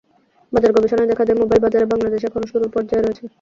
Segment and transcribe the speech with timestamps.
[0.53, 3.23] বাজার গবেষণায় দেখা যায়, মোবাইল বাজারে বাংলাদেশ এখনও শুরুর পর্যায়ে রয়েছে।